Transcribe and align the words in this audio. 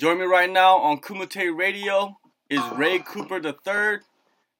Join 0.00 0.18
me 0.18 0.24
right 0.24 0.48
now 0.48 0.78
on 0.78 0.98
Kumite 0.98 1.54
Radio 1.54 2.16
is 2.48 2.62
Ray 2.74 3.00
Cooper 3.00 3.36
III. 3.36 3.98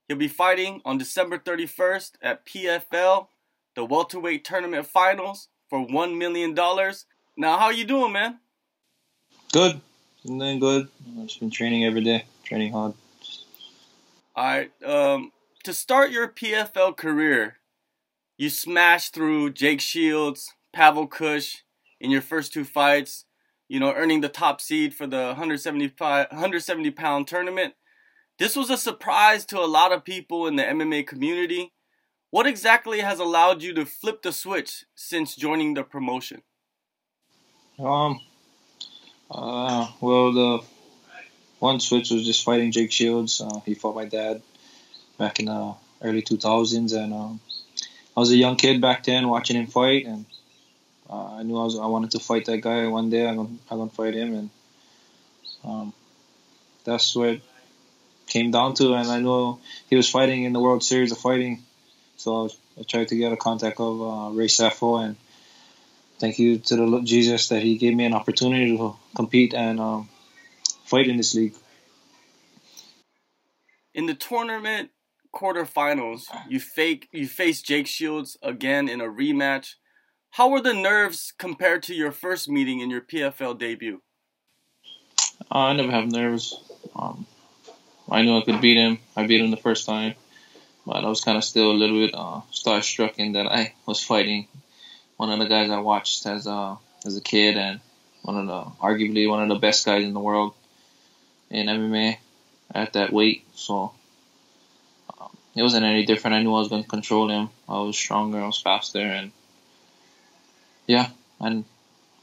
He'll 0.06 0.18
be 0.18 0.28
fighting 0.28 0.82
on 0.84 0.98
December 0.98 1.38
31st 1.38 2.10
at 2.20 2.44
PFL, 2.44 3.28
the 3.74 3.86
welterweight 3.86 4.44
tournament 4.44 4.84
finals 4.84 5.48
for 5.70 5.78
$1 5.78 6.18
million. 6.18 6.54
Now, 6.54 7.56
how 7.56 7.70
you 7.70 7.84
doing, 7.86 8.12
man? 8.12 8.40
Good. 9.50 9.80
I'm 10.28 10.38
doing 10.38 10.58
good. 10.58 10.88
I've 11.18 11.28
just 11.28 11.40
been 11.40 11.48
training 11.48 11.86
every 11.86 12.04
day, 12.04 12.26
training 12.44 12.72
hard. 12.72 12.92
All 14.36 14.44
right. 14.44 14.70
Um, 14.84 15.32
to 15.64 15.72
start 15.72 16.10
your 16.10 16.28
PFL 16.28 16.98
career, 16.98 17.56
you 18.36 18.50
smashed 18.50 19.14
through 19.14 19.52
Jake 19.52 19.80
Shields, 19.80 20.52
Pavel 20.74 21.08
Kusch 21.08 21.62
in 21.98 22.10
your 22.10 22.20
first 22.20 22.52
two 22.52 22.66
fights. 22.66 23.24
You 23.70 23.78
know, 23.78 23.94
earning 23.94 24.20
the 24.20 24.28
top 24.28 24.60
seed 24.60 24.94
for 24.94 25.06
the 25.06 25.26
175 25.26 26.26
170 26.32 26.90
pound 26.90 27.28
tournament. 27.28 27.74
This 28.36 28.56
was 28.56 28.68
a 28.68 28.76
surprise 28.76 29.46
to 29.46 29.60
a 29.60 29.70
lot 29.70 29.92
of 29.92 30.04
people 30.04 30.48
in 30.48 30.56
the 30.56 30.64
MMA 30.64 31.06
community. 31.06 31.72
What 32.30 32.48
exactly 32.48 32.98
has 32.98 33.20
allowed 33.20 33.62
you 33.62 33.72
to 33.74 33.86
flip 33.86 34.22
the 34.22 34.32
switch 34.32 34.86
since 34.96 35.36
joining 35.36 35.74
the 35.74 35.84
promotion? 35.84 36.42
Um, 37.78 38.20
uh, 39.30 39.86
well, 40.00 40.32
the 40.32 40.64
one 41.60 41.78
switch 41.78 42.10
was 42.10 42.26
just 42.26 42.44
fighting 42.44 42.72
Jake 42.72 42.90
Shields. 42.90 43.40
Uh, 43.40 43.60
he 43.64 43.74
fought 43.74 43.94
my 43.94 44.04
dad 44.04 44.42
back 45.16 45.38
in 45.38 45.46
the 45.46 45.74
early 46.02 46.22
2000s, 46.22 46.92
and 46.92 47.14
um, 47.14 47.40
I 48.16 48.20
was 48.20 48.32
a 48.32 48.36
young 48.36 48.56
kid 48.56 48.80
back 48.80 49.04
then 49.04 49.28
watching 49.28 49.54
him 49.54 49.68
fight, 49.68 50.06
and 50.06 50.26
uh, 51.10 51.34
I 51.38 51.42
knew 51.42 51.56
I 51.56 51.64
was 51.64 51.76
I 51.76 51.86
wanted 51.86 52.12
to 52.12 52.20
fight 52.20 52.44
that 52.46 52.58
guy 52.58 52.86
one 52.86 53.10
day. 53.10 53.26
I'm 53.26 53.36
gonna 53.36 53.48
I'm 53.70 53.78
gonna 53.78 53.90
fight 53.90 54.14
him, 54.14 54.34
and 54.34 54.50
um, 55.64 55.92
that's 56.84 57.16
what 57.16 57.28
it 57.30 57.42
came 58.26 58.50
down 58.50 58.74
to. 58.74 58.94
And 58.94 59.08
I 59.08 59.20
know 59.20 59.58
he 59.88 59.96
was 59.96 60.08
fighting 60.08 60.44
in 60.44 60.52
the 60.52 60.60
World 60.60 60.84
Series 60.84 61.10
of 61.10 61.18
Fighting, 61.18 61.62
so 62.16 62.36
I, 62.36 62.42
was, 62.44 62.56
I 62.78 62.82
tried 62.84 63.08
to 63.08 63.16
get 63.16 63.32
a 63.32 63.36
contact 63.36 63.80
of 63.80 64.00
uh, 64.00 64.30
Ray 64.36 64.46
Sefo, 64.46 65.04
and 65.04 65.16
thank 66.18 66.38
you 66.38 66.58
to 66.58 66.76
the 66.76 67.00
Jesus 67.02 67.48
that 67.48 67.62
he 67.62 67.76
gave 67.76 67.94
me 67.94 68.04
an 68.04 68.14
opportunity 68.14 68.76
to 68.76 68.94
compete 69.16 69.52
and 69.52 69.80
um, 69.80 70.08
fight 70.84 71.08
in 71.08 71.16
this 71.16 71.34
league. 71.34 71.54
In 73.94 74.06
the 74.06 74.14
tournament 74.14 74.90
quarterfinals, 75.34 76.26
you 76.48 76.60
fake 76.60 77.08
you 77.10 77.26
faced 77.26 77.66
Jake 77.66 77.88
Shields 77.88 78.36
again 78.42 78.88
in 78.88 79.00
a 79.00 79.06
rematch. 79.06 79.74
How 80.34 80.48
were 80.48 80.60
the 80.60 80.72
nerves 80.72 81.32
compared 81.38 81.82
to 81.84 81.94
your 81.94 82.12
first 82.12 82.48
meeting 82.48 82.78
in 82.78 82.88
your 82.88 83.00
PFL 83.00 83.58
debut? 83.58 84.00
Uh, 85.50 85.58
I 85.58 85.72
never 85.72 85.90
have 85.90 86.06
nerves. 86.06 86.54
Um, 86.94 87.26
I 88.08 88.22
knew 88.22 88.38
I 88.38 88.42
could 88.42 88.60
beat 88.60 88.76
him. 88.76 89.00
I 89.16 89.26
beat 89.26 89.40
him 89.40 89.50
the 89.50 89.56
first 89.56 89.86
time, 89.86 90.14
but 90.86 91.04
I 91.04 91.08
was 91.08 91.20
kind 91.20 91.36
of 91.36 91.42
still 91.42 91.72
a 91.72 91.74
little 91.74 91.98
bit 91.98 92.14
uh, 92.14 92.42
starstruck 92.52 93.16
in 93.16 93.32
that 93.32 93.46
I 93.46 93.74
was 93.86 94.00
fighting 94.04 94.46
one 95.16 95.30
of 95.30 95.40
the 95.40 95.46
guys 95.46 95.68
I 95.68 95.80
watched 95.80 96.24
as 96.26 96.46
a 96.46 96.78
as 97.04 97.16
a 97.16 97.20
kid 97.20 97.56
and 97.56 97.80
one 98.22 98.36
of 98.36 98.46
the 98.46 98.70
arguably 98.80 99.28
one 99.28 99.42
of 99.42 99.48
the 99.48 99.58
best 99.58 99.84
guys 99.84 100.04
in 100.04 100.14
the 100.14 100.20
world 100.20 100.54
in 101.50 101.66
MMA 101.66 102.18
at 102.72 102.92
that 102.92 103.12
weight. 103.12 103.44
So 103.56 103.92
um, 105.20 105.36
it 105.56 105.62
wasn't 105.62 105.86
any 105.86 106.06
different. 106.06 106.36
I 106.36 106.42
knew 106.42 106.54
I 106.54 106.60
was 106.60 106.68
going 106.68 106.84
to 106.84 106.88
control 106.88 107.28
him. 107.30 107.48
I 107.68 107.80
was 107.80 107.98
stronger. 107.98 108.40
I 108.40 108.46
was 108.46 108.60
faster, 108.60 109.00
and 109.00 109.32
yeah, 110.90 111.10
and 111.38 111.64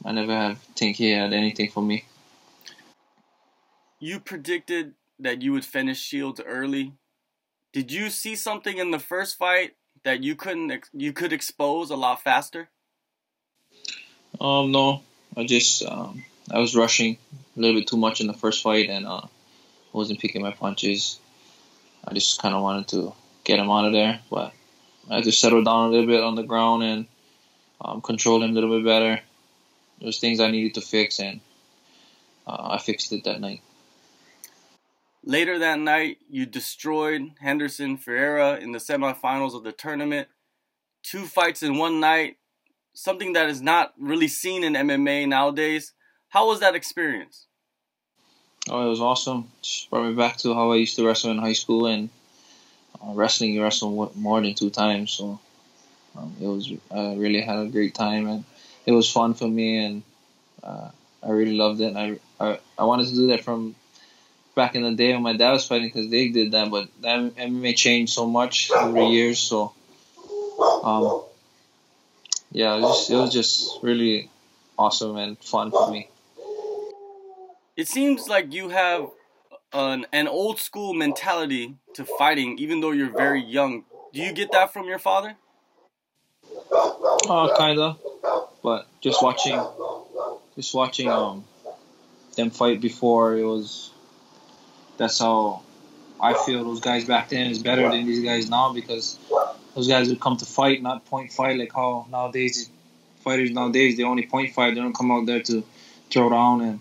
I 0.04 0.12
never 0.12 0.34
have 0.34 0.60
think 0.76 0.98
he 0.98 1.12
had 1.12 1.32
anything 1.32 1.70
for 1.70 1.82
me. 1.82 2.04
You 3.98 4.20
predicted 4.20 4.94
that 5.20 5.42
you 5.42 5.54
would 5.54 5.64
finish 5.64 6.02
Shields 6.02 6.42
early. 6.46 6.92
Did 7.72 7.94
you 7.94 8.10
see 8.10 8.36
something 8.36 8.78
in 8.78 8.92
the 8.92 9.00
first 9.00 9.38
fight 9.38 9.76
that 10.04 10.22
you 10.22 10.36
couldn't 10.36 10.90
you 10.92 11.14
could 11.14 11.32
expose 11.32 11.90
a 11.92 11.96
lot 11.96 12.22
faster? 12.22 12.68
Um, 14.42 14.74
no, 14.74 15.02
I 15.38 15.46
just 15.46 15.86
um, 15.86 16.26
I 16.52 16.60
was 16.60 16.76
rushing 16.76 17.18
a 17.56 17.62
little 17.62 17.80
bit 17.80 17.88
too 17.88 17.96
much 17.96 18.20
in 18.20 18.28
the 18.28 18.34
first 18.34 18.62
fight 18.62 18.90
and 18.90 19.08
uh, 19.08 19.28
wasn't 19.94 20.20
picking 20.20 20.42
my 20.42 20.52
punches. 20.52 21.20
I 22.06 22.14
just 22.14 22.42
kind 22.42 22.54
of 22.54 22.62
wanted 22.62 22.90
to 22.90 23.14
get 23.46 23.60
him 23.60 23.70
out 23.70 23.86
of 23.86 23.94
there, 23.94 24.20
but 24.30 24.52
I 25.10 25.22
just 25.22 25.40
settled 25.40 25.64
down 25.64 25.88
a 25.88 25.92
little 25.92 26.06
bit 26.06 26.22
on 26.22 26.36
the 26.36 26.44
ground 26.44 26.84
and 26.84 27.08
um, 27.82 28.02
control 28.02 28.44
him 28.44 28.52
a 28.52 28.54
little 28.54 28.78
bit 28.78 28.86
better. 28.86 29.22
There's 30.02 30.20
things 30.20 30.40
I 30.40 30.52
needed 30.52 30.76
to 30.76 30.82
fix, 30.82 31.20
and 31.20 31.42
uh, 32.46 32.70
I 32.72 32.78
fixed 32.78 33.12
it 33.12 33.24
that 33.24 33.42
night. 33.42 33.62
Later 35.24 35.60
that 35.60 35.80
night, 35.80 36.20
you 36.30 36.46
destroyed 36.46 37.32
Handesson 37.44 38.00
Ferreira 38.00 38.58
in 38.58 38.72
the 38.72 38.78
semifinals 38.78 39.56
of 39.56 39.64
the 39.64 39.72
tournament. 39.72 40.28
Two 41.04 41.26
fights 41.26 41.64
in 41.64 41.78
one 41.78 42.00
night, 42.00 42.38
something 42.94 43.34
that 43.34 43.50
is 43.50 43.62
not 43.62 43.94
really 44.00 44.28
seen 44.28 44.64
in 44.64 44.74
MMA 44.74 45.28
nowadays. 45.28 45.94
How 46.30 46.48
was 46.48 46.60
that 46.62 46.76
experience? 46.76 47.48
Oh, 48.70 48.86
it 48.86 48.90
was 48.90 49.02
awesome. 49.02 49.50
Just 49.62 49.90
brought 49.90 50.08
me 50.08 50.14
back 50.14 50.38
to 50.38 50.54
how 50.54 50.72
I 50.72 50.76
used 50.76 50.96
to 50.98 51.06
wrestle 51.06 51.32
in 51.32 51.38
high 51.38 51.54
school, 51.54 51.88
and 51.88 52.10
uh, 53.02 53.14
wrestling 53.14 53.54
you 53.54 53.64
wrestle 53.64 54.12
more 54.16 54.42
than 54.42 54.54
two 54.54 54.70
times, 54.70 55.12
so 55.12 55.40
um, 56.18 56.36
it 56.42 56.48
was 56.48 56.72
I 56.92 57.16
really 57.16 57.42
had 57.42 57.60
a 57.60 57.68
great 57.68 57.94
time 57.94 58.28
and 58.28 58.44
it 58.86 58.92
was 58.92 59.12
fun 59.12 59.34
for 59.34 59.48
me 59.48 59.86
and 59.86 60.04
uh, 60.64 60.90
I 61.24 61.30
really 61.30 61.56
loved 61.56 61.82
it. 61.82 61.96
I, 61.96 62.20
I 62.40 62.60
I 62.78 62.84
wanted 62.86 63.08
to 63.08 63.16
do 63.16 63.28
that 63.28 63.44
from 63.44 63.76
back 64.56 64.76
in 64.76 64.84
the 64.84 64.92
day 64.92 65.14
when 65.14 65.22
my 65.22 65.34
dad 65.38 65.52
was 65.52 65.68
fighting 65.68 65.88
because 65.88 66.10
they 66.10 66.30
did 66.30 66.52
that, 66.52 66.72
but 66.72 66.90
that 67.02 67.36
MMA 67.36 67.76
changed 67.76 68.14
so 68.14 68.26
much 68.26 68.72
over 68.72 69.00
the 69.00 69.06
years. 69.06 69.40
So, 69.40 69.74
um, 70.84 71.22
yeah, 72.52 72.76
it 72.76 72.82
was, 72.82 72.98
just, 72.98 73.12
it 73.12 73.16
was 73.16 73.34
just 73.34 73.84
really 73.84 74.30
awesome 74.78 75.16
and 75.18 75.38
fun 75.38 75.72
for 75.72 75.92
me. 75.92 76.10
It 77.76 77.88
seems 77.88 78.28
like 78.28 78.52
you 78.52 78.70
have 78.70 79.12
an 79.74 80.08
an 80.12 80.28
old 80.28 80.60
school 80.60 80.94
mentality 80.94 81.76
to 81.94 82.04
fighting, 82.04 82.58
even 82.58 82.82
though 82.82 82.92
you're 82.92 83.16
very 83.16 83.44
young. 83.44 83.84
Do 84.14 84.22
you 84.22 84.34
get 84.34 84.52
that 84.54 84.74
from 84.74 84.86
your 84.86 84.98
father? 84.98 85.36
Uh, 87.30 87.56
kinda, 87.58 87.98
but 88.64 88.88
just 89.02 89.22
watching, 89.22 89.60
just 90.56 90.74
watching 90.74 91.10
um 91.10 91.44
them 92.36 92.50
fight 92.52 92.80
before 92.80 93.38
it 93.38 93.44
was. 93.44 93.92
That's 94.98 95.20
how 95.20 95.62
I 96.20 96.34
feel. 96.34 96.64
Those 96.64 96.80
guys 96.80 97.06
back 97.06 97.30
then 97.30 97.52
is 97.52 97.60
better 97.60 97.90
than 97.90 98.06
these 98.06 98.24
guys 98.24 98.50
now 98.50 98.74
because 98.74 99.18
those 99.76 99.88
guys 99.88 100.10
would 100.10 100.20
come 100.20 100.38
to 100.38 100.46
fight, 100.46 100.82
not 100.82 101.06
point 101.06 101.32
fight 101.32 101.60
like 101.60 101.74
how 101.74 102.08
nowadays 102.10 102.70
fighters 103.20 103.52
nowadays 103.52 103.98
they 103.98 104.04
only 104.04 104.26
point 104.26 104.54
fight. 104.54 104.74
They 104.74 104.82
don't 104.82 104.96
come 104.96 105.12
out 105.12 105.26
there 105.26 105.42
to 105.42 105.64
throw 106.10 106.30
down 106.30 106.62
and 106.62 106.80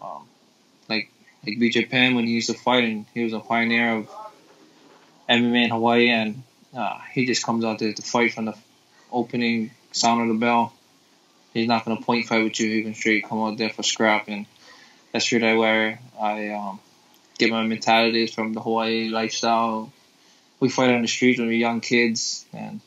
um, 0.00 0.26
like 0.88 1.10
like 1.46 1.58
BJ 1.58 1.90
Penn 1.90 2.14
when 2.14 2.26
he 2.26 2.32
used 2.32 2.48
to 2.48 2.54
fight 2.54 2.84
and 2.84 3.06
he 3.12 3.24
was 3.24 3.32
a 3.32 3.40
pioneer 3.40 3.96
of 3.96 4.10
MMA 5.28 5.64
in 5.64 5.70
Hawaii 5.70 6.08
and 6.08 6.42
uh, 6.76 6.98
he 7.12 7.26
just 7.26 7.44
comes 7.44 7.64
out 7.64 7.78
there 7.78 7.92
to 7.92 8.02
fight 8.02 8.32
from 8.32 8.46
the 8.46 8.56
opening 9.14 9.70
sound 9.92 10.22
of 10.22 10.28
the 10.28 10.40
bell. 10.40 10.72
He's 11.52 11.68
not 11.68 11.84
gonna 11.84 12.00
point 12.00 12.26
fight 12.26 12.42
with 12.42 12.58
you. 12.58 12.82
Can 12.82 12.94
straight 12.94 13.24
come 13.24 13.40
out 13.40 13.56
there 13.56 13.70
for 13.70 13.82
scrap, 13.82 14.28
and 14.28 14.46
that's 15.12 15.30
really 15.30 15.56
where 15.56 16.00
I 16.20 16.48
um, 16.50 16.80
get 17.38 17.50
my 17.50 17.62
mentalities 17.62 18.34
from 18.34 18.52
the 18.52 18.60
Hawaii 18.60 19.08
lifestyle. 19.08 19.92
We 20.60 20.68
fight 20.68 20.90
on 20.90 21.02
the 21.02 21.08
streets 21.08 21.38
when 21.38 21.48
we're 21.48 21.54
young 21.54 21.80
kids, 21.80 22.44
and 22.52 22.80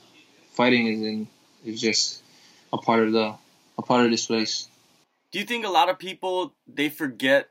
fighting 0.52 0.88
is 0.88 1.02
in 1.02 1.28
is 1.66 1.82
just 1.82 2.22
a 2.74 2.78
part 2.78 3.04
of 3.04 3.14
the 3.14 3.36
a 3.78 3.82
part 3.82 4.06
of 4.06 4.12
this 4.12 4.26
place. 4.26 4.68
Do 5.32 5.40
you 5.40 5.46
think 5.46 5.66
a 5.66 5.70
lot 5.70 5.90
of 5.90 6.00
people 6.00 6.54
they 6.68 6.90
forget, 6.90 7.50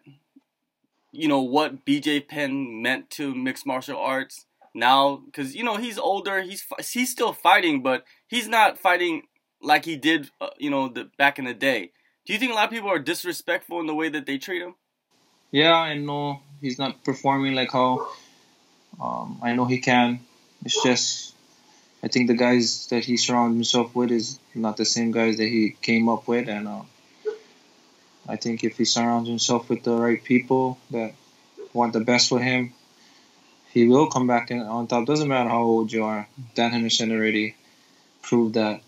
you 1.12 1.28
know, 1.28 1.42
what 1.42 1.84
BJ 1.84 2.26
Penn 2.26 2.82
meant 2.82 3.10
to 3.10 3.34
mixed 3.34 3.66
martial 3.66 3.98
arts? 3.98 4.45
Now 4.76 5.16
because 5.16 5.56
you 5.56 5.64
know 5.64 5.76
he's 5.76 5.98
older. 5.98 6.42
He's 6.42 6.64
he's 6.92 7.10
still 7.10 7.32
fighting, 7.32 7.82
but 7.82 8.04
he's 8.28 8.48
not 8.48 8.78
fighting 8.78 9.22
like 9.60 9.84
he 9.84 9.96
did, 9.96 10.30
uh, 10.40 10.50
you 10.58 10.70
know, 10.70 10.88
the 10.88 11.10
back 11.18 11.38
in 11.38 11.44
the 11.44 11.54
day. 11.54 11.90
Do 12.24 12.32
you 12.32 12.38
think 12.38 12.52
a 12.52 12.54
lot 12.54 12.64
of 12.64 12.70
people 12.70 12.90
are 12.90 12.98
disrespectful 12.98 13.80
in 13.80 13.86
the 13.86 13.94
way 13.94 14.08
that 14.08 14.26
they 14.26 14.38
treat 14.38 14.62
him? 14.62 14.74
Yeah, 15.50 15.74
I 15.74 15.94
know 15.96 16.40
he's 16.60 16.78
not 16.78 17.04
performing 17.04 17.54
like 17.54 17.72
how 17.72 18.08
um, 19.00 19.38
I 19.42 19.54
know 19.54 19.64
he 19.64 19.78
can. 19.78 20.20
It's 20.64 20.82
just 20.82 21.34
I 22.02 22.08
think 22.08 22.28
the 22.28 22.34
guys 22.34 22.88
that 22.88 23.04
he 23.04 23.16
surrounds 23.16 23.56
himself 23.56 23.94
with 23.94 24.10
is 24.10 24.38
not 24.54 24.76
the 24.76 24.84
same 24.84 25.10
guys 25.10 25.38
that 25.38 25.48
he 25.48 25.76
came 25.80 26.08
up 26.08 26.28
with, 26.28 26.48
and 26.48 26.68
uh, 26.68 26.82
I 28.28 28.36
think 28.36 28.64
if 28.64 28.76
he 28.76 28.84
surrounds 28.84 29.28
himself 29.28 29.68
with 29.68 29.82
the 29.82 29.96
right 29.96 30.22
people 30.22 30.78
that 30.90 31.14
want 31.72 31.92
the 31.92 32.00
best 32.00 32.28
for 32.28 32.40
him, 32.40 32.74
he 33.76 33.86
will 33.86 34.06
come 34.06 34.26
back 34.26 34.50
in 34.50 34.60
on 34.60 34.86
top. 34.86 35.04
Doesn't 35.04 35.28
matter 35.28 35.50
how 35.50 35.60
old 35.60 35.92
you 35.92 36.02
are. 36.02 36.26
Dan 36.54 36.70
Henderson 36.70 37.12
already 37.12 37.54
proved 38.22 38.54
that. 38.54 38.80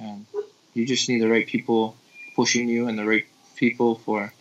And 0.00 0.26
you 0.74 0.84
just 0.84 1.08
need 1.08 1.20
the 1.20 1.28
right 1.28 1.46
people 1.46 1.94
pushing 2.34 2.68
you 2.68 2.88
and 2.88 2.98
the 2.98 3.06
right 3.06 3.24
people 3.54 3.94
for 3.94 4.32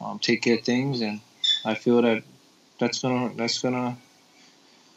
um, 0.00 0.18
take 0.18 0.40
care 0.40 0.54
of 0.54 0.64
things, 0.64 1.02
and 1.02 1.20
I 1.62 1.74
feel 1.74 2.00
that 2.00 2.22
that's 2.80 3.00
gonna 3.00 3.34
that's 3.34 3.58
gonna 3.58 3.98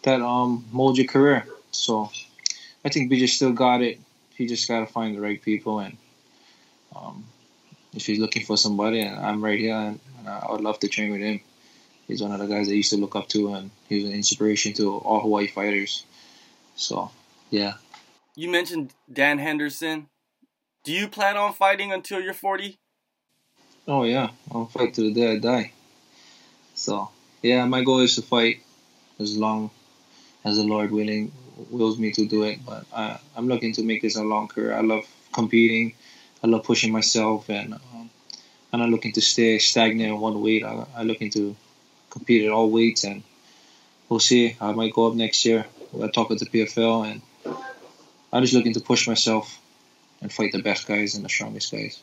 that 0.04 0.22
um 0.22 0.64
mold 0.72 0.98
your 0.98 1.08
career. 1.08 1.46
So 1.72 2.10
I 2.86 2.90
think 2.90 3.12
BJ 3.12 3.28
still 3.28 3.52
got 3.52 3.82
it. 3.82 4.00
He 4.38 4.48
just 4.48 4.66
gotta 4.66 4.86
find 4.86 5.14
the 5.14 5.20
right 5.20 5.42
people, 5.42 5.80
and 5.80 5.98
um, 6.96 7.26
if 7.94 8.06
he's 8.06 8.20
looking 8.20 8.46
for 8.46 8.56
somebody, 8.56 9.02
and 9.02 9.20
I'm 9.20 9.44
right 9.44 9.60
here, 9.60 9.76
and, 9.76 10.00
and 10.20 10.30
I 10.30 10.48
would 10.50 10.62
love 10.62 10.80
to 10.80 10.88
train 10.88 11.12
with 11.12 11.20
him. 11.20 11.42
He's 12.08 12.22
one 12.22 12.32
of 12.32 12.40
the 12.40 12.48
guys 12.48 12.68
I 12.68 12.74
used 12.74 12.92
to 12.92 12.98
look 12.98 13.16
up 13.16 13.28
to, 13.30 13.54
and 13.54 13.72
he's 13.88 14.06
an 14.06 14.12
inspiration 14.12 14.74
to 14.74 14.98
all 14.98 15.22
Hawaii 15.22 15.48
fighters. 15.48 16.06
So, 16.76 17.12
yeah. 17.50 17.74
You 18.36 18.50
mentioned 18.50 18.94
Dan 19.12 19.38
Henderson. 19.38 20.08
Do 20.84 20.92
you 20.94 21.08
plan 21.08 21.38
on 21.38 21.54
fighting 21.54 21.92
until 21.92 22.20
you're 22.20 22.34
40? 22.34 22.80
Oh 23.88 24.04
yeah, 24.04 24.30
I'll 24.52 24.68
fight 24.68 24.94
to 24.96 25.02
the 25.02 25.14
day 25.14 25.32
I 25.34 25.38
die. 25.40 25.72
So 26.76 27.10
yeah, 27.42 27.66
my 27.66 27.84
goal 27.84 28.00
is 28.00 28.16
to 28.16 28.22
fight 28.22 28.62
as 29.20 29.38
long 29.38 29.72
as 30.46 30.58
the 30.58 30.64
Lord 30.64 30.92
willing 30.92 31.32
wills 31.70 31.98
me 32.00 32.12
to 32.14 32.26
do 32.26 32.44
it. 32.44 32.60
But 32.66 32.86
I, 32.94 33.20
I'm 33.36 33.48
looking 33.48 33.74
to 33.74 33.84
make 33.84 34.02
this 34.02 34.16
a 34.16 34.24
long 34.24 34.48
career. 34.48 34.74
I 34.74 34.82
love 34.82 35.06
competing. 35.32 35.94
I 36.44 36.48
love 36.48 36.64
pushing 36.64 36.92
myself, 36.92 37.50
and 37.50 37.74
um, 37.74 38.10
I'm 38.74 38.80
not 38.80 38.90
looking 38.90 39.12
to 39.14 39.22
stay 39.22 39.60
stagnant 39.60 40.10
in 40.10 40.20
one 40.20 40.42
weight. 40.42 40.64
I, 40.64 40.86
I'm 40.96 41.08
looking 41.08 41.30
to 41.32 41.56
compete 42.12 42.46
at 42.46 42.52
all 42.52 42.70
weights, 42.70 43.04
and 43.04 43.24
we'll 44.08 44.20
see. 44.20 44.56
I 44.62 44.72
might 44.74 44.94
go 44.94 45.08
up 45.08 45.16
next 45.16 45.44
year. 45.46 45.66
I 46.02 46.08
talk 46.08 46.30
with 46.30 46.40
the 46.40 46.46
PFL, 46.46 47.12
and 47.12 47.22
I'm 48.32 48.44
just 48.44 48.54
looking 48.54 48.74
to 48.74 48.80
push 48.80 49.08
myself 49.08 49.60
and 50.22 50.32
fight 50.32 50.52
the 50.52 50.62
best 50.62 50.88
guys 50.88 51.16
and 51.16 51.26
the 51.26 51.30
strongest 51.30 51.72
guys. 51.72 52.02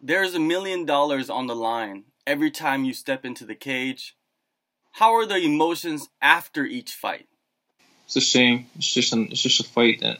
There's 0.00 0.34
a 0.34 0.40
million 0.40 0.86
dollars 0.86 1.28
on 1.28 1.46
the 1.46 1.56
line 1.56 2.04
every 2.26 2.50
time 2.50 2.84
you 2.84 2.94
step 2.94 3.24
into 3.24 3.44
the 3.44 3.54
cage. 3.54 4.16
How 4.92 5.14
are 5.14 5.26
the 5.26 5.36
emotions 5.36 6.08
after 6.22 6.64
each 6.64 6.92
fight? 6.92 7.26
It's 8.06 8.14
the 8.14 8.20
same. 8.20 8.66
It's 8.76 8.92
just 8.92 9.12
an, 9.12 9.28
it's 9.30 9.42
just 9.42 9.60
a 9.60 9.64
fight 9.64 10.00
that 10.00 10.18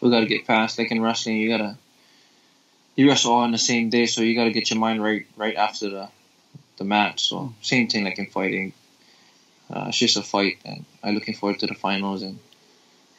we 0.00 0.10
got 0.10 0.20
to 0.20 0.26
get 0.26 0.46
past. 0.46 0.78
Like 0.78 0.90
in 0.90 1.00
wrestling, 1.00 1.36
you 1.36 1.48
gotta 1.48 1.78
you 2.96 3.08
wrestle 3.08 3.32
all 3.32 3.40
on 3.40 3.52
the 3.52 3.58
same 3.58 3.88
day, 3.88 4.06
so 4.06 4.20
you 4.22 4.34
got 4.34 4.44
to 4.44 4.52
get 4.52 4.70
your 4.70 4.78
mind 4.78 5.02
right 5.02 5.26
right 5.36 5.54
after 5.54 5.88
the 5.88 6.08
the 6.80 6.84
match. 6.84 7.28
So 7.28 7.54
same 7.62 7.86
thing 7.86 8.04
like 8.04 8.18
in 8.18 8.26
fighting. 8.26 8.72
Uh, 9.72 9.84
it's 9.88 9.98
just 9.98 10.16
a 10.16 10.22
fight, 10.22 10.58
and 10.64 10.84
I'm 11.04 11.14
looking 11.14 11.34
forward 11.34 11.60
to 11.60 11.68
the 11.68 11.74
finals. 11.74 12.22
And 12.22 12.40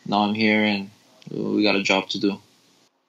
now 0.06 0.24
I'm 0.24 0.34
here, 0.34 0.66
and 0.66 0.90
we 1.30 1.64
got 1.64 1.78
a 1.78 1.84
job 1.84 2.10
to 2.10 2.20
do. 2.20 2.42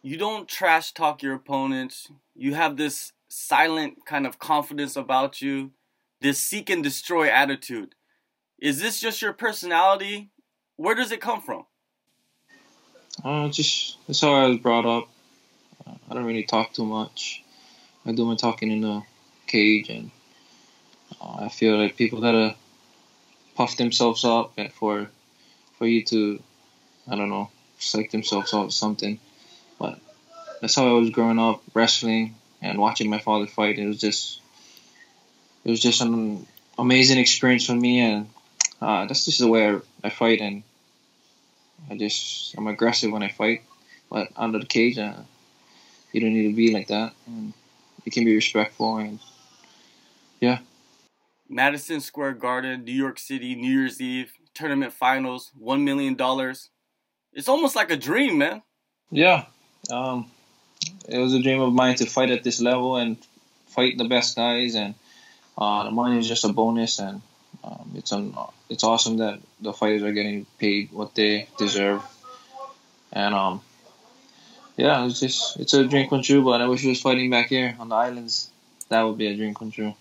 You 0.03 0.17
don't 0.17 0.47
trash 0.47 0.93
talk 0.93 1.23
your 1.23 1.35
opponents. 1.35 2.09
You 2.37 2.55
have 2.55 2.77
this 2.77 3.13
silent 3.29 4.05
kind 4.07 4.27
of 4.27 4.39
confidence 4.39 4.95
about 4.95 5.43
you, 5.43 5.73
this 6.21 6.39
seek 6.39 6.71
and 6.71 6.85
destroy 6.85 7.29
attitude. 7.29 7.95
Is 8.61 8.81
this 8.81 9.01
just 9.01 9.23
your 9.23 9.33
personality? 9.33 10.31
Where 10.77 10.95
does 10.95 11.11
it 11.11 11.21
come 11.21 11.41
from? 11.41 11.65
Uh, 13.25 13.49
just 13.49 13.99
that's 14.07 14.21
how 14.21 14.35
I 14.35 14.49
was 14.49 14.59
brought 14.59 14.87
up. 14.87 15.09
Uh, 15.87 15.95
I 16.11 16.15
don't 16.15 16.25
really 16.25 16.45
talk 16.45 16.73
too 16.73 16.85
much. 16.85 17.43
I 18.07 18.13
do 18.13 18.25
my 18.25 18.37
talking 18.37 18.71
in 18.71 18.83
the 18.83 19.03
cage, 19.47 19.89
and 19.89 20.11
I 21.23 21.49
feel 21.49 21.77
like 21.77 21.97
people 21.97 22.21
gotta 22.21 22.55
puff 23.55 23.77
themselves 23.77 24.25
up 24.25 24.59
for 24.73 25.09
for 25.79 25.87
you 25.87 26.05
to, 26.05 26.43
I 27.09 27.17
don't 27.17 27.29
know, 27.29 27.51
psych 27.79 28.11
themselves 28.11 28.55
out 28.55 28.67
or 28.67 28.71
something. 28.71 29.19
But 29.79 29.99
that's 30.61 30.77
how 30.77 30.89
I 30.89 30.93
was 30.93 31.11
growing 31.11 31.39
up, 31.39 31.63
wrestling 31.75 32.37
and 32.61 32.79
watching 32.79 33.11
my 33.11 33.19
father 33.19 33.47
fight. 33.47 33.79
It 33.79 33.87
was 33.87 34.01
just, 34.01 34.41
it 35.65 35.71
was 35.71 35.81
just 35.81 36.01
an 36.01 36.47
amazing 36.79 37.19
experience 37.19 37.67
for 37.67 37.75
me, 37.75 38.01
and 38.01 38.29
uh, 38.81 39.07
that's 39.07 39.25
just 39.25 39.41
the 39.41 39.49
way 39.49 39.69
I, 39.69 39.81
I 40.05 40.11
fight. 40.11 40.41
And 40.41 40.63
I 41.91 41.97
just, 41.97 42.55
I'm 42.57 42.69
aggressive 42.69 43.11
when 43.11 43.25
I 43.25 43.29
fight, 43.29 43.63
but 44.09 44.29
under 44.37 44.61
the 44.61 44.67
cage, 44.67 44.99
uh, 44.99 45.15
you 46.13 46.21
don't 46.21 46.35
need 46.35 46.49
to 46.49 46.55
be 46.55 46.73
like 46.73 46.89
that. 46.89 47.13
And 47.27 47.53
you 48.05 48.13
can 48.13 48.25
be 48.25 48.35
respectful, 48.35 48.99
and 48.99 49.19
yeah. 50.41 50.59
Madison 51.53 52.01
Square 52.01 52.35
Garden, 52.35 52.85
New 52.85 52.93
York 52.93 53.19
City, 53.19 53.55
New 53.55 53.71
Year's 53.71 54.01
Eve, 54.01 54.33
tournament 54.55 54.93
finals, 54.95 55.53
$1 55.63 55.83
million. 55.83 56.17
It's 57.35 57.49
almost 57.49 57.77
like 57.77 57.91
a 57.91 57.97
dream, 57.97 58.39
man. 58.39 58.63
Yeah. 59.11 59.45
Um, 59.91 60.31
it 61.07 61.19
was 61.19 61.35
a 61.35 61.43
dream 61.43 61.61
of 61.61 61.75
mine 61.75 61.97
to 61.97 62.07
fight 62.07 62.31
at 62.31 62.43
this 62.43 62.61
level 62.63 62.97
and 62.97 63.19
fight 63.69 63.99
the 63.99 64.09
best 64.09 64.35
guys, 64.35 64.75
and 64.75 64.95
uh, 65.59 65.85
the 65.85 65.91
money 65.91 66.19
is 66.19 66.27
just 66.27 66.47
a 66.47 66.53
bonus, 66.53 66.99
and 66.99 67.21
um, 67.63 67.93
it's 67.97 68.13
an, 68.13 68.35
it's 68.71 68.83
awesome 68.83 69.19
that 69.19 69.41
the 69.61 69.75
fighters 69.75 70.03
are 70.03 70.13
getting 70.13 70.47
paid 70.59 70.91
what 70.91 71.15
they 71.15 71.49
deserve, 71.59 72.03
and 73.13 73.35
um, 73.35 73.61
yeah, 74.77 75.05
it's 75.07 75.21
just 75.21 75.61
it's 75.61 75.75
a 75.75 75.87
dream 75.87 76.09
come 76.09 76.23
true. 76.23 76.43
But 76.43 76.61
I 76.61 76.69
wish 76.69 76.81
he 76.81 76.89
was 76.89 77.01
fighting 77.01 77.31
back 77.31 77.49
here 77.49 77.77
on 77.79 77.89
the 77.89 77.97
islands. 77.97 78.51
That 78.89 79.03
would 79.03 79.19
be 79.19 79.29
a 79.29 79.37
dream 79.37 79.55
come 79.55 79.71
true. 79.71 79.95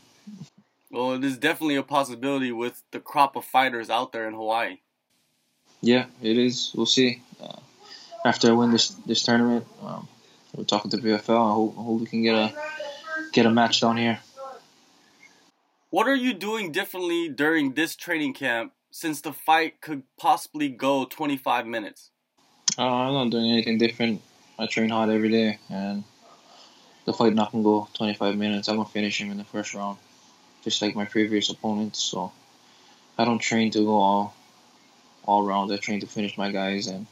Well, 0.91 1.13
it 1.13 1.23
is 1.23 1.37
definitely 1.37 1.77
a 1.77 1.83
possibility 1.83 2.51
with 2.51 2.83
the 2.91 2.99
crop 2.99 3.37
of 3.37 3.45
fighters 3.45 3.89
out 3.89 4.11
there 4.11 4.27
in 4.27 4.33
Hawaii. 4.33 4.79
Yeah, 5.81 6.05
it 6.21 6.37
is. 6.37 6.71
We'll 6.75 6.85
see. 6.85 7.21
Uh, 7.41 7.59
after 8.25 8.49
I 8.49 8.51
win 8.51 8.71
this 8.71 8.89
this 9.05 9.23
tournament, 9.23 9.65
um, 9.81 10.07
we're 10.53 10.65
talking 10.65 10.91
to 10.91 10.97
PFL. 10.97 11.51
I 11.51 11.53
hope, 11.53 11.75
I 11.77 11.81
hope 11.81 11.99
we 12.01 12.05
can 12.05 12.21
get 12.21 12.35
a 12.35 12.53
get 13.31 13.45
a 13.45 13.49
match 13.49 13.79
down 13.79 13.97
here. 13.97 14.19
What 15.89 16.07
are 16.07 16.15
you 16.15 16.33
doing 16.33 16.71
differently 16.71 17.29
during 17.29 17.73
this 17.73 17.95
training 17.95 18.33
camp 18.33 18.73
since 18.91 19.21
the 19.21 19.33
fight 19.33 19.81
could 19.81 20.03
possibly 20.17 20.69
go 20.69 21.05
25 21.05 21.65
minutes? 21.65 22.11
Uh, 22.77 22.83
I'm 22.83 23.13
not 23.13 23.29
doing 23.29 23.51
anything 23.51 23.77
different. 23.77 24.21
I 24.59 24.67
train 24.67 24.89
hard 24.89 25.09
every 25.09 25.29
day, 25.29 25.57
and 25.69 26.03
the 27.05 27.13
fight 27.13 27.33
not 27.33 27.51
gonna 27.51 27.63
go 27.63 27.87
25 27.93 28.35
minutes. 28.37 28.67
I'm 28.67 28.75
gonna 28.75 28.89
finish 28.89 29.19
him 29.19 29.31
in 29.31 29.37
the 29.37 29.43
first 29.45 29.73
round, 29.73 29.97
just 30.63 30.81
like 30.81 30.95
my 30.95 31.05
previous 31.05 31.49
opponents. 31.49 31.99
So 31.99 32.31
I 33.17 33.25
don't 33.25 33.39
train 33.39 33.71
to 33.71 33.83
go 33.83 33.97
all 33.97 34.35
all 35.25 35.43
rounds. 35.43 35.71
I 35.71 35.77
train 35.77 35.99
to 36.01 36.07
finish 36.07 36.37
my 36.37 36.51
guys, 36.51 36.87
and 36.87 37.07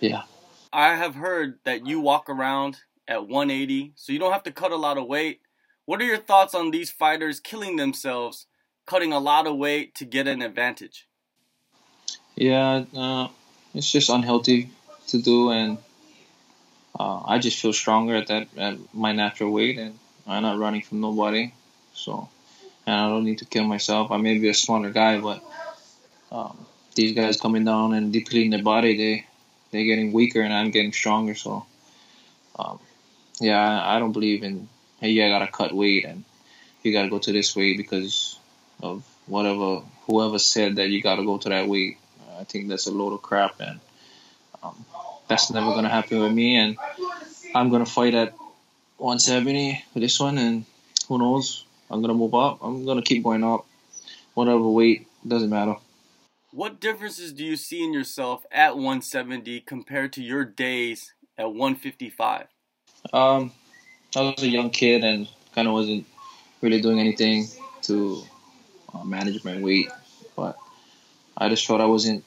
yeah. 0.00 0.22
I 0.72 0.94
have 0.94 1.14
heard 1.14 1.58
that 1.64 1.86
you 1.86 2.00
walk 2.00 2.28
around 2.28 2.78
at 3.08 3.26
180, 3.26 3.92
so 3.94 4.12
you 4.12 4.18
don't 4.18 4.32
have 4.32 4.42
to 4.44 4.52
cut 4.52 4.72
a 4.72 4.76
lot 4.76 4.98
of 4.98 5.06
weight. 5.06 5.40
What 5.86 6.02
are 6.02 6.04
your 6.04 6.18
thoughts 6.18 6.54
on 6.54 6.70
these 6.70 6.90
fighters 6.90 7.40
killing 7.40 7.76
themselves, 7.76 8.46
cutting 8.86 9.12
a 9.12 9.20
lot 9.20 9.46
of 9.46 9.56
weight 9.56 9.94
to 9.96 10.04
get 10.04 10.26
an 10.26 10.42
advantage? 10.42 11.06
Yeah, 12.34 12.84
uh, 12.94 13.28
it's 13.72 13.90
just 13.90 14.10
unhealthy 14.10 14.68
to 15.08 15.22
do, 15.22 15.50
and 15.50 15.78
uh, 16.98 17.22
I 17.24 17.38
just 17.38 17.60
feel 17.60 17.72
stronger 17.72 18.16
at 18.16 18.26
that 18.26 18.48
at 18.56 18.76
my 18.92 19.12
natural 19.12 19.52
weight, 19.52 19.78
and 19.78 19.98
I'm 20.26 20.42
not 20.42 20.58
running 20.58 20.82
from 20.82 21.00
nobody. 21.00 21.52
So, 21.96 22.28
and 22.86 22.94
I 22.94 23.08
don't 23.08 23.24
need 23.24 23.38
to 23.38 23.44
kill 23.44 23.64
myself. 23.64 24.10
I 24.10 24.18
may 24.18 24.38
be 24.38 24.48
a 24.48 24.54
smaller 24.54 24.90
guy, 24.90 25.18
but 25.18 25.42
um, 26.30 26.66
these 26.94 27.12
guys 27.12 27.40
coming 27.40 27.64
down 27.64 27.94
and 27.94 28.12
depleting 28.12 28.50
their 28.50 28.62
body, 28.62 28.96
they 28.96 29.26
they're 29.70 29.84
getting 29.84 30.12
weaker 30.12 30.40
and 30.40 30.52
I'm 30.52 30.70
getting 30.70 30.92
stronger. 30.92 31.34
So, 31.34 31.66
um, 32.58 32.78
yeah, 33.40 33.58
I, 33.58 33.96
I, 33.96 33.98
don't 33.98 34.12
believe 34.12 34.44
in 34.44 34.68
hey, 35.00 35.24
I 35.24 35.28
gotta 35.28 35.50
cut 35.50 35.74
weight 35.74 36.04
and 36.04 36.24
you 36.82 36.92
gotta 36.92 37.08
go 37.08 37.18
to 37.18 37.32
this 37.32 37.56
weight 37.56 37.76
because 37.76 38.38
of 38.82 39.04
whatever 39.26 39.82
whoever 40.06 40.38
said 40.38 40.76
that 40.76 40.88
you 40.88 41.02
gotta 41.02 41.24
go 41.24 41.38
to 41.38 41.48
that 41.48 41.66
weight. 41.66 41.98
I 42.38 42.44
think 42.44 42.68
that's 42.68 42.86
a 42.86 42.92
load 42.92 43.14
of 43.14 43.22
crap 43.22 43.60
and 43.60 43.80
um, 44.62 44.84
that's 45.28 45.50
never 45.50 45.70
gonna 45.72 45.88
happen 45.88 46.20
with 46.20 46.32
me. 46.32 46.56
And 46.56 46.76
I'm 47.54 47.70
gonna 47.70 47.86
fight 47.86 48.14
at 48.14 48.34
170 48.98 49.84
for 49.92 50.00
this 50.00 50.18
one, 50.18 50.38
and 50.38 50.64
who 51.08 51.18
knows? 51.18 51.65
I'm 51.90 52.00
gonna 52.00 52.14
move 52.14 52.34
up. 52.34 52.58
I'm 52.62 52.84
gonna 52.84 53.02
keep 53.02 53.22
going 53.22 53.44
up. 53.44 53.66
Whatever 54.34 54.68
weight 54.68 55.06
doesn't 55.26 55.50
matter. 55.50 55.76
What 56.52 56.80
differences 56.80 57.32
do 57.32 57.44
you 57.44 57.56
see 57.56 57.82
in 57.82 57.92
yourself 57.92 58.46
at 58.50 58.76
170 58.76 59.60
compared 59.60 60.12
to 60.14 60.22
your 60.22 60.44
days 60.44 61.12
at 61.36 61.48
155? 61.48 62.46
Um, 63.12 63.52
I 64.14 64.20
was 64.20 64.42
a 64.42 64.48
young 64.48 64.70
kid 64.70 65.04
and 65.04 65.28
kind 65.54 65.68
of 65.68 65.74
wasn't 65.74 66.06
really 66.62 66.80
doing 66.80 66.98
anything 66.98 67.46
to 67.82 68.22
uh, 68.94 69.04
manage 69.04 69.44
my 69.44 69.60
weight, 69.60 69.90
but 70.34 70.56
I 71.36 71.48
just 71.48 71.66
felt 71.66 71.80
I 71.80 71.86
wasn't 71.86 72.24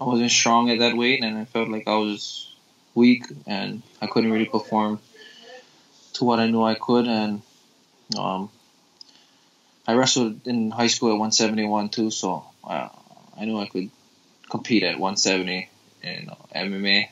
I 0.00 0.04
wasn't 0.04 0.30
strong 0.30 0.70
at 0.70 0.78
that 0.78 0.96
weight, 0.96 1.22
and 1.22 1.36
I 1.36 1.44
felt 1.44 1.68
like 1.68 1.86
I 1.86 1.96
was 1.96 2.54
weak 2.94 3.24
and 3.46 3.82
I 4.00 4.06
couldn't 4.06 4.32
really 4.32 4.46
perform 4.46 5.00
to 6.14 6.24
what 6.24 6.38
I 6.38 6.46
knew 6.46 6.62
I 6.62 6.74
could, 6.74 7.06
and 7.06 7.42
um, 8.18 8.50
I 9.86 9.94
wrestled 9.94 10.46
in 10.46 10.70
high 10.70 10.86
school 10.86 11.08
at 11.08 11.18
171 11.18 11.88
too, 11.88 12.10
so. 12.10 12.44
Uh, 12.64 12.88
I 13.36 13.44
knew 13.44 13.58
I 13.58 13.66
could 13.66 13.90
compete 14.50 14.82
at 14.82 14.98
170 14.98 15.68
in 16.02 16.28
uh, 16.28 16.34
MMA. 16.54 17.08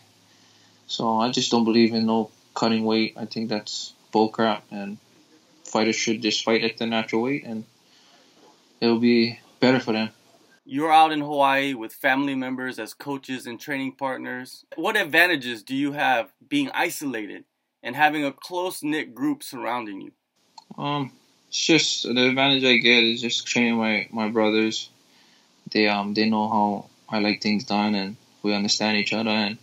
So 0.87 1.19
I 1.19 1.31
just 1.31 1.51
don't 1.51 1.65
believe 1.65 1.95
in 1.95 2.07
no 2.07 2.31
cutting 2.55 2.85
weight. 2.85 3.15
I 3.17 3.27
think 3.27 3.49
that's 3.49 3.93
bullcrap, 4.13 4.63
and 4.71 4.99
fighters 5.65 5.97
should 5.97 6.21
just 6.23 6.45
fight 6.45 6.65
at 6.65 6.79
the 6.79 6.87
natural 6.87 7.23
weight, 7.23 7.45
and 7.45 7.65
it'll 8.81 8.99
be 8.99 9.39
better 9.61 9.81
for 9.81 9.93
them. 9.93 10.11
You're 10.65 10.93
out 10.93 11.13
in 11.13 11.21
Hawaii 11.21 11.75
with 11.75 11.93
family 11.93 12.35
members 12.35 12.79
as 12.79 12.93
coaches 12.95 13.47
and 13.47 13.59
training 13.59 13.93
partners. 13.93 14.65
What 14.77 14.97
advantages 14.97 15.63
do 15.63 15.75
you 15.75 15.93
have 15.93 16.33
being 16.49 16.71
isolated 16.75 17.45
and 17.83 17.97
having 17.97 18.25
a 18.25 18.33
close 18.33 18.83
knit 18.83 19.15
group 19.15 19.43
surrounding 19.43 20.01
you? 20.01 20.13
Um, 20.77 21.13
it's 21.51 21.67
just 21.67 22.03
the 22.05 22.29
advantage 22.29 22.63
I 22.63 22.77
get 22.77 23.03
is 23.03 23.21
just 23.21 23.45
training 23.45 23.77
my, 23.77 24.07
my 24.13 24.29
brothers. 24.29 24.89
They 25.73 25.89
um 25.89 26.15
they 26.15 26.29
know 26.31 26.49
how 26.49 26.87
I 27.09 27.19
like 27.19 27.43
things 27.43 27.65
done, 27.65 27.97
and 27.97 28.17
we 28.45 28.55
understand 28.55 28.99
each 28.99 29.13
other, 29.13 29.31
and 29.31 29.59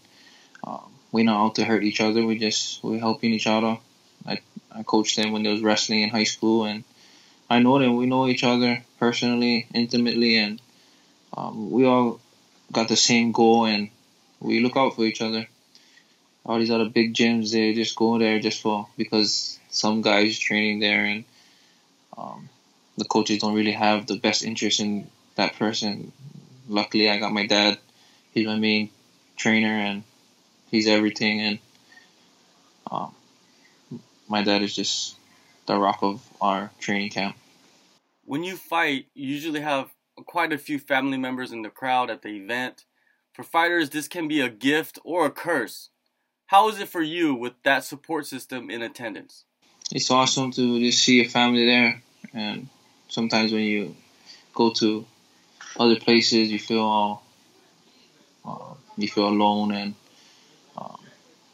um, 0.66 0.92
we're 1.14 1.24
not 1.24 1.46
out 1.46 1.56
to 1.56 1.64
hurt 1.64 1.86
each 1.86 2.02
other. 2.02 2.26
We 2.26 2.38
just 2.38 2.84
we're 2.84 3.00
helping 3.00 3.32
each 3.34 3.48
other. 3.48 3.78
I 4.26 4.42
I 4.70 4.84
coached 4.84 5.16
them 5.16 5.32
when 5.32 5.44
they 5.44 5.52
was 5.52 5.62
wrestling 5.62 6.02
in 6.02 6.10
high 6.10 6.26
school, 6.26 6.66
and 6.66 6.84
I 7.50 7.60
know 7.60 7.80
them. 7.80 7.96
We 7.96 8.06
know 8.06 8.28
each 8.28 8.44
other 8.44 8.84
personally, 9.00 9.68
intimately, 9.74 10.38
and 10.38 10.62
um, 11.38 11.72
we 11.72 11.86
all 11.86 12.20
got 12.70 12.90
the 12.90 12.98
same 12.98 13.32
goal, 13.32 13.66
and 13.66 13.90
we 14.42 14.60
look 14.60 14.76
out 14.76 14.96
for 14.96 15.06
each 15.06 15.22
other. 15.22 15.48
All 16.46 16.60
these 16.60 16.72
other 16.72 16.90
big 16.90 17.14
gyms, 17.14 17.54
they 17.54 17.74
just 17.74 17.96
go 17.96 18.20
there 18.20 18.40
just 18.40 18.62
for 18.62 18.88
because 18.98 19.58
some 19.70 20.02
guys 20.02 20.38
training 20.38 20.80
there, 20.80 21.06
and 21.06 21.24
um, 22.18 22.50
the 22.98 23.06
coaches 23.06 23.40
don't 23.40 23.54
really 23.54 23.72
have 23.72 24.08
the 24.08 24.18
best 24.18 24.44
interest 24.44 24.80
in 24.80 25.10
that 25.36 25.56
person. 25.58 26.12
Luckily, 26.68 27.10
I 27.10 27.20
got 27.20 27.32
my 27.32 27.46
dad. 27.46 27.78
He's 28.32 28.48
my 28.48 28.58
main 28.58 28.90
trainer, 29.36 29.70
and 29.70 30.04
he's 30.72 30.88
everything. 30.88 31.42
And 31.42 31.60
um, 32.92 33.16
my 34.28 34.44
dad 34.44 34.62
is 34.62 34.76
just 34.76 35.16
the 35.66 35.78
rock 35.78 36.00
of 36.02 36.22
our 36.42 36.72
training 36.80 37.12
camp. 37.12 37.36
When 38.26 38.44
you 38.44 38.58
fight, 38.58 39.06
you 39.14 39.28
usually 39.28 39.62
have 39.62 39.90
quite 40.26 40.52
a 40.52 40.58
few 40.58 40.80
family 40.80 41.18
members 41.18 41.52
in 41.52 41.62
the 41.62 41.70
crowd 41.70 42.10
at 42.10 42.22
the 42.22 42.30
event. 42.30 42.86
For 43.34 43.44
fighters, 43.44 43.92
this 43.92 44.08
can 44.08 44.28
be 44.28 44.42
a 44.42 44.50
gift 44.50 44.98
or 45.04 45.26
a 45.26 45.32
curse. 45.32 45.90
How 46.48 46.70
is 46.70 46.80
it 46.80 46.88
for 46.88 47.02
you 47.02 47.36
with 47.36 47.54
that 47.64 47.84
support 47.84 48.26
system 48.26 48.70
in 48.70 48.82
attendance? 48.82 49.46
It's 49.92 50.12
awesome 50.12 50.52
to 50.54 50.80
just 50.80 51.04
see 51.04 51.22
a 51.22 51.30
family 51.30 51.66
there, 51.66 52.02
and 52.34 52.68
sometimes 53.10 53.52
when 53.52 53.64
you 53.64 53.96
go 54.54 54.72
to 54.72 55.06
other 55.80 56.00
places, 56.00 56.52
you 56.52 56.60
feel 56.60 56.84
all, 56.84 57.24
uh, 58.46 58.74
you 58.98 59.08
feel 59.08 59.28
alone, 59.28 59.72
and 59.72 59.96
um, 60.78 61.00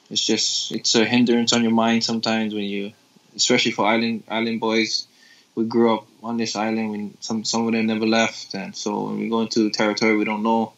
it's 0.10 0.26
just 0.26 0.72
it's 0.72 0.96
a 0.96 1.06
hindrance 1.06 1.54
on 1.54 1.64
your 1.64 1.72
mind 1.72 2.04
sometimes 2.04 2.54
when 2.54 2.64
you, 2.64 2.94
especially 3.36 3.72
for 3.72 3.86
island 3.86 4.24
island 4.28 4.60
boys. 4.60 5.08
We 5.56 5.66
grew 5.66 5.94
up 5.94 6.08
on 6.24 6.38
this 6.38 6.56
island 6.56 6.90
when 6.90 7.18
some 7.20 7.44
some 7.44 7.68
of 7.68 7.74
them 7.74 7.86
never 7.86 8.08
left, 8.08 8.56
and 8.56 8.76
so 8.76 9.06
when 9.06 9.20
we 9.20 9.30
go 9.30 9.42
into 9.42 9.70
territory 9.70 10.18
we 10.18 10.26
don't 10.26 10.42
know, 10.42 10.74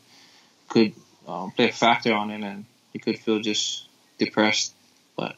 could 0.67 0.93
um, 1.27 1.51
play 1.51 1.69
a 1.69 1.71
factor 1.71 2.13
on 2.13 2.31
it, 2.31 2.43
and 2.43 2.65
you 2.91 2.99
could 2.99 3.17
feel 3.19 3.39
just 3.39 3.87
depressed. 4.17 4.73
But 5.15 5.37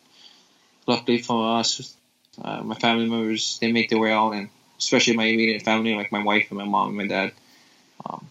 luckily 0.88 1.20
for 1.20 1.60
us, 1.60 1.96
uh, 2.42 2.62
my 2.64 2.76
family 2.76 3.10
members 3.10 3.58
they 3.60 3.72
make 3.72 3.90
their 3.90 4.00
way 4.00 4.12
out, 4.12 4.32
and 4.32 4.50
especially 4.78 5.16
my 5.16 5.26
immediate 5.26 5.64
family, 5.64 5.96
like 5.96 6.12
my 6.12 6.24
wife 6.24 6.48
and 6.50 6.58
my 6.58 6.66
mom 6.66 6.90
and 6.90 6.98
my 6.98 7.08
dad, 7.08 7.32
um, 8.06 8.28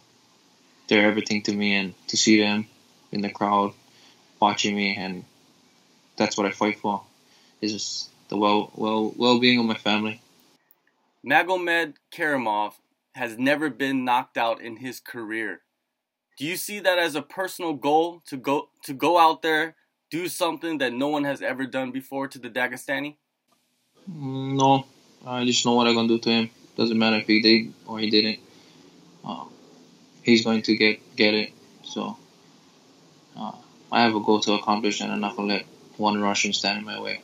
they're 0.88 1.06
everything 1.06 1.42
to 1.42 1.52
me, 1.52 1.74
and 1.74 1.94
to 2.08 2.16
see 2.16 2.40
them 2.40 2.66
in 3.12 3.20
the 3.20 3.30
crowd 3.30 3.72
watching 4.40 4.76
me, 4.76 4.96
and 4.96 5.24
that's 6.16 6.36
what 6.36 6.46
I 6.46 6.50
fight 6.50 6.78
for, 6.78 7.02
is 7.60 7.72
just 7.72 8.10
the 8.28 8.36
well 8.36 8.70
well 8.74 9.12
well 9.16 9.40
being 9.40 9.58
of 9.58 9.66
my 9.66 9.74
family. 9.74 10.20
Magomed 11.24 11.94
Karimov 12.12 12.74
has 13.14 13.36
never 13.38 13.70
been 13.70 14.04
knocked 14.04 14.36
out 14.36 14.60
in 14.60 14.76
his 14.76 15.00
career. 15.00 15.62
Do 16.38 16.44
you 16.44 16.56
see 16.56 16.80
that 16.80 16.98
as 16.98 17.14
a 17.14 17.22
personal 17.22 17.72
goal 17.72 18.22
to 18.26 18.36
go 18.36 18.68
to 18.84 18.92
go 18.92 19.18
out 19.18 19.42
there, 19.42 19.74
do 20.10 20.28
something 20.28 20.78
that 20.78 20.92
no 20.92 21.08
one 21.08 21.24
has 21.24 21.42
ever 21.42 21.66
done 21.66 21.90
before 21.90 22.28
to 22.28 22.38
the 22.38 22.50
Dagestani? 22.50 23.16
No, 24.08 24.86
I 25.26 25.44
just 25.44 25.64
know 25.66 25.74
what 25.74 25.86
I'm 25.86 25.94
gonna 25.94 26.08
do 26.08 26.18
to 26.18 26.30
him. 26.30 26.50
Doesn't 26.76 26.98
matter 26.98 27.16
if 27.16 27.26
he 27.26 27.40
did 27.40 27.72
or 27.86 27.98
he 27.98 28.10
didn't. 28.10 28.38
Um, 29.24 29.50
he's 30.22 30.44
going 30.44 30.62
to 30.62 30.76
get 30.76 31.16
get 31.16 31.34
it. 31.34 31.52
So 31.82 32.16
uh, 33.36 33.52
I 33.90 34.02
have 34.02 34.14
a 34.14 34.20
goal 34.20 34.40
to 34.40 34.52
accomplish, 34.52 35.00
and 35.00 35.12
I'm 35.12 35.20
not 35.20 35.36
gonna 35.36 35.54
let 35.54 35.66
one 35.96 36.20
Russian 36.20 36.52
stand 36.52 36.78
in 36.78 36.84
my 36.84 37.00
way. 37.00 37.22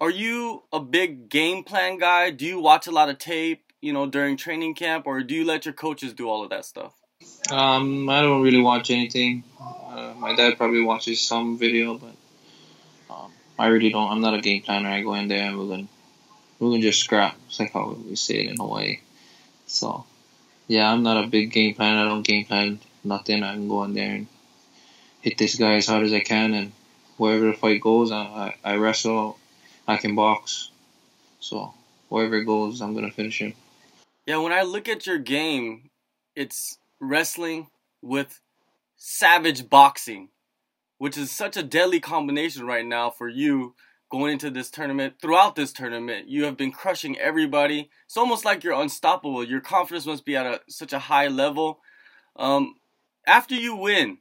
Are 0.00 0.10
you 0.10 0.62
a 0.72 0.80
big 0.80 1.28
game 1.28 1.64
plan 1.64 1.98
guy? 1.98 2.30
Do 2.30 2.44
you 2.44 2.60
watch 2.60 2.86
a 2.86 2.90
lot 2.90 3.08
of 3.08 3.18
tape, 3.18 3.72
you 3.80 3.92
know, 3.92 4.06
during 4.06 4.36
training 4.36 4.74
camp, 4.74 5.06
or 5.06 5.22
do 5.22 5.34
you 5.34 5.44
let 5.44 5.64
your 5.64 5.74
coaches 5.74 6.12
do 6.12 6.28
all 6.28 6.42
of 6.42 6.50
that 6.50 6.64
stuff? 6.64 6.92
Um, 7.50 8.08
I 8.08 8.20
don't 8.20 8.42
really 8.42 8.60
watch 8.60 8.90
anything. 8.90 9.44
Uh, 9.60 10.14
my 10.18 10.34
dad 10.34 10.56
probably 10.56 10.82
watches 10.82 11.20
some 11.20 11.58
video, 11.58 11.98
but 11.98 12.14
um, 13.10 13.32
I 13.58 13.66
really 13.68 13.90
don't. 13.90 14.10
I'm 14.10 14.20
not 14.20 14.34
a 14.34 14.40
game 14.40 14.62
planner. 14.62 14.88
I 14.88 15.02
go 15.02 15.14
in 15.14 15.28
there 15.28 15.48
and 15.48 15.58
we're 15.58 15.68
gonna 15.68 15.88
we're 16.58 16.70
gonna 16.70 16.82
just 16.82 17.00
scrap. 17.00 17.36
It's 17.46 17.60
like 17.60 17.72
how 17.72 17.96
we 18.06 18.16
say 18.16 18.36
it 18.36 18.50
in 18.50 18.56
Hawaii. 18.56 18.98
So 19.66 20.04
yeah, 20.68 20.90
I'm 20.90 21.02
not 21.02 21.22
a 21.22 21.28
big 21.28 21.52
game 21.52 21.74
planner. 21.74 22.00
I 22.00 22.08
don't 22.08 22.22
game 22.22 22.44
plan 22.46 22.80
nothing. 23.02 23.42
I 23.42 23.54
can 23.54 23.68
go 23.68 23.84
in 23.84 23.94
there 23.94 24.14
and 24.14 24.26
hit 25.20 25.38
this 25.38 25.56
guy 25.56 25.74
as 25.74 25.86
hard 25.86 26.04
as 26.04 26.12
I 26.12 26.20
can, 26.20 26.54
and 26.54 26.72
wherever 27.16 27.46
the 27.46 27.52
fight 27.54 27.80
goes, 27.80 28.12
I, 28.12 28.54
I, 28.64 28.72
I 28.72 28.76
wrestle. 28.76 29.38
I 29.86 29.96
can 29.96 30.14
box. 30.14 30.70
So 31.40 31.74
wherever 32.08 32.36
it 32.36 32.44
goes, 32.44 32.80
I'm 32.80 32.94
gonna 32.94 33.10
finish 33.10 33.40
him. 33.40 33.54
Yeah, 34.26 34.38
when 34.38 34.52
I 34.52 34.62
look 34.62 34.88
at 34.88 35.06
your 35.06 35.18
game, 35.18 35.90
it's 36.34 36.78
wrestling 36.98 37.68
with 38.00 38.40
savage 38.96 39.68
boxing, 39.68 40.30
which 40.98 41.18
is 41.18 41.30
such 41.30 41.56
a 41.56 41.62
deadly 41.62 42.00
combination 42.00 42.66
right 42.66 42.86
now 42.86 43.10
for 43.10 43.28
you 43.28 43.74
going 44.18 44.34
into 44.34 44.50
this 44.50 44.70
tournament. 44.70 45.14
Throughout 45.20 45.56
this 45.56 45.72
tournament, 45.72 46.28
you 46.28 46.44
have 46.44 46.56
been 46.56 46.70
crushing 46.70 47.18
everybody. 47.18 47.90
It's 48.06 48.16
almost 48.16 48.44
like 48.44 48.62
you're 48.62 48.80
unstoppable. 48.80 49.42
Your 49.42 49.60
confidence 49.60 50.06
must 50.06 50.24
be 50.24 50.36
at 50.36 50.46
a, 50.46 50.60
such 50.68 50.92
a 50.92 51.00
high 51.00 51.26
level. 51.26 51.80
Um, 52.36 52.76
after 53.26 53.56
you 53.56 53.74
win, 53.74 54.18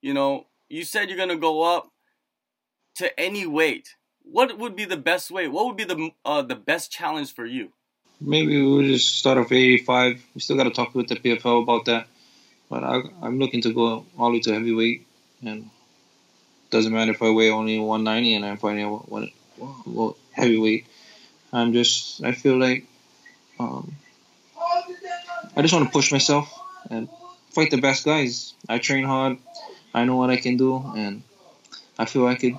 you 0.00 0.12
know, 0.14 0.46
you 0.68 0.82
said 0.82 1.08
you're 1.08 1.18
gonna 1.18 1.36
go 1.36 1.62
up 1.62 1.92
to 2.96 3.20
any 3.20 3.46
weight. 3.46 3.94
What 4.22 4.58
would 4.58 4.74
be 4.74 4.84
the 4.84 4.96
best 4.96 5.30
weight? 5.30 5.52
What 5.52 5.66
would 5.66 5.76
be 5.76 5.84
the 5.84 6.10
uh, 6.24 6.42
the 6.42 6.56
best 6.56 6.90
challenge 6.90 7.32
for 7.32 7.46
you? 7.46 7.72
Maybe 8.20 8.60
we'll 8.60 8.82
just 8.82 9.16
start 9.16 9.38
off 9.38 9.52
85. 9.52 10.24
We 10.34 10.40
still 10.40 10.56
got 10.56 10.64
to 10.64 10.70
talk 10.70 10.94
with 10.94 11.06
the 11.08 11.16
PFL 11.16 11.62
about 11.62 11.84
that. 11.84 12.08
But 12.70 12.82
I, 12.82 13.02
I'm 13.22 13.38
looking 13.38 13.60
to 13.60 13.72
go 13.72 14.06
all 14.18 14.30
the 14.30 14.38
way 14.38 14.40
to 14.40 14.54
heavyweight, 14.54 15.06
and 15.42 15.70
doesn't 16.70 16.92
matter 16.92 17.12
if 17.12 17.22
I 17.22 17.30
weigh 17.30 17.50
only 17.50 17.78
190 17.78 18.34
and 18.34 18.44
I'm 18.44 18.56
fighting 18.56 18.90
one, 18.90 19.30
one, 19.84 20.14
heavyweight. 20.32 20.86
I'm 21.52 21.72
just 21.72 22.22
I 22.22 22.32
feel 22.32 22.58
like 22.58 22.86
um, 23.58 23.96
I 25.56 25.62
just 25.62 25.72
want 25.72 25.86
to 25.86 25.92
push 25.92 26.12
myself 26.12 26.52
and 26.90 27.08
fight 27.50 27.70
the 27.70 27.80
best 27.80 28.04
guys. 28.04 28.54
I 28.68 28.78
train 28.78 29.04
hard. 29.04 29.38
I 29.94 30.04
know 30.04 30.16
what 30.16 30.30
I 30.30 30.36
can 30.36 30.56
do, 30.56 30.76
and 30.94 31.22
I 31.98 32.04
feel 32.04 32.26
I 32.26 32.34
could 32.34 32.58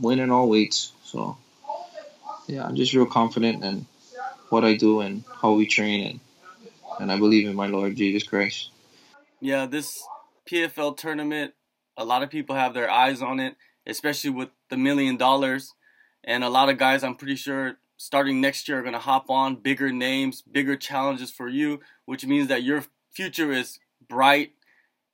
win 0.00 0.20
in 0.20 0.30
all 0.30 0.48
weights. 0.48 0.92
So 1.04 1.36
yeah, 2.46 2.64
I'm 2.64 2.76
just 2.76 2.94
real 2.94 3.06
confident 3.06 3.62
in 3.62 3.86
what 4.48 4.64
I 4.64 4.74
do 4.74 5.00
and 5.00 5.24
how 5.42 5.52
we 5.52 5.66
train, 5.66 6.06
and 6.06 6.20
and 7.00 7.12
I 7.12 7.18
believe 7.18 7.46
in 7.46 7.54
my 7.54 7.66
Lord 7.66 7.96
Jesus 7.96 8.22
Christ. 8.22 8.70
Yeah, 9.40 9.66
this 9.66 10.02
PFL 10.50 10.96
tournament, 10.96 11.54
a 11.98 12.04
lot 12.04 12.22
of 12.22 12.30
people 12.30 12.54
have 12.54 12.72
their 12.72 12.90
eyes 12.90 13.20
on 13.20 13.40
it, 13.40 13.56
especially 13.86 14.30
with 14.30 14.48
the 14.70 14.76
million 14.78 15.16
dollars. 15.18 15.74
And 16.24 16.44
a 16.44 16.48
lot 16.48 16.70
of 16.70 16.78
guys, 16.78 17.02
I'm 17.02 17.16
pretty 17.16 17.36
sure, 17.36 17.78
starting 17.96 18.40
next 18.40 18.68
year 18.68 18.78
are 18.78 18.82
going 18.82 18.92
to 18.94 19.00
hop 19.00 19.28
on 19.28 19.56
bigger 19.56 19.90
names, 19.92 20.40
bigger 20.40 20.76
challenges 20.76 21.30
for 21.30 21.48
you, 21.48 21.80
which 22.06 22.24
means 22.24 22.48
that 22.48 22.62
your 22.62 22.84
future 23.12 23.52
is 23.52 23.80
bright. 24.08 24.52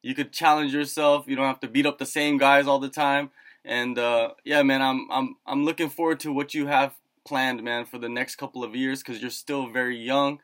You 0.03 0.15
could 0.15 0.33
challenge 0.33 0.75
yourself. 0.75 1.25
You 1.27 1.35
don't 1.35 1.47
have 1.47 1.61
to 1.61 1.69
beat 1.69 1.87
up 1.87 1.99
the 1.99 2.07
same 2.07 2.37
guys 2.37 2.67
all 2.67 2.79
the 2.79 2.91
time. 2.91 3.31
And 3.65 3.99
uh, 3.99 4.33
yeah, 4.45 4.63
man, 4.63 4.83
I'm 4.83 5.09
I'm 5.11 5.37
I'm 5.47 5.65
looking 5.65 5.89
forward 5.89 6.21
to 6.21 6.33
what 6.33 6.53
you 6.53 6.67
have 6.67 6.95
planned, 7.27 7.63
man, 7.63 7.87
for 7.87 7.99
the 7.99 8.11
next 8.11 8.37
couple 8.37 8.63
of 8.63 8.77
years 8.77 9.03
because 9.03 9.23
you're 9.23 9.31
still 9.31 9.69
very 9.69 9.97
young. 9.97 10.41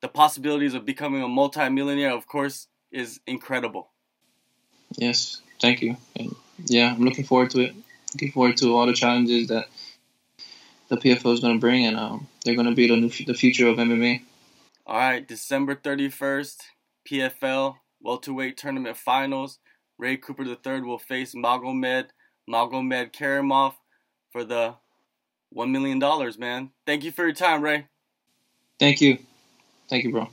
The 0.00 0.08
possibilities 0.08 0.74
of 0.74 0.84
becoming 0.84 1.22
a 1.22 1.28
multimillionaire, 1.28 2.12
of 2.12 2.28
course, 2.28 2.68
is 2.92 3.18
incredible. 3.26 3.90
Yes, 4.96 5.42
thank 5.62 5.80
you. 5.80 5.96
And 6.16 6.34
yeah, 6.66 6.92
I'm 6.92 7.02
looking 7.02 7.24
forward 7.24 7.50
to 7.50 7.60
it. 7.60 7.74
Looking 8.14 8.32
forward 8.32 8.58
to 8.58 8.76
all 8.76 8.86
the 8.86 8.92
challenges 8.92 9.48
that 9.48 9.68
the 10.88 10.98
PFL 10.98 11.32
is 11.32 11.40
going 11.40 11.54
to 11.54 11.60
bring, 11.60 11.86
and 11.86 11.96
um, 11.96 12.28
they're 12.44 12.54
going 12.54 12.68
to 12.68 12.74
be 12.74 12.88
the 12.88 12.96
new 12.96 13.08
the 13.08 13.32
future 13.32 13.68
of 13.68 13.78
MMA. 13.78 14.20
All 14.86 14.98
right, 14.98 15.26
December 15.26 15.74
31st, 15.74 16.56
PFL 17.08 17.76
welterweight 18.02 18.58
tournament 18.58 18.98
finals. 18.98 19.58
Ray 19.96 20.16
Cooper 20.16 20.44
III 20.44 20.82
will 20.82 20.98
face 20.98 21.34
Magomed 21.34 22.08
Magomed 22.50 23.12
Karimov 23.12 23.74
for 24.32 24.44
the 24.44 24.74
one 25.50 25.72
million 25.72 25.98
dollars. 25.98 26.36
Man, 26.38 26.70
thank 26.86 27.04
you 27.04 27.12
for 27.12 27.22
your 27.22 27.34
time, 27.34 27.62
Ray. 27.62 27.86
Thank 28.78 29.00
you. 29.00 29.18
Thank 29.88 30.04
you, 30.04 30.10
bro. 30.10 30.28